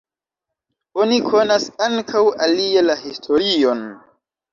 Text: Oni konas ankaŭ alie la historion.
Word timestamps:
Oni 1.03 1.19
konas 1.27 1.67
ankaŭ 1.87 2.21
alie 2.47 2.83
la 2.87 2.95
historion. 3.03 3.85